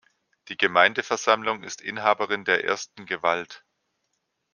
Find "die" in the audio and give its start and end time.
0.47-0.57